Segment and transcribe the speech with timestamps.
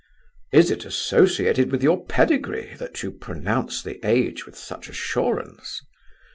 [0.51, 5.79] "Is it associated with your pedigree that you pronounce the age with such assurance?"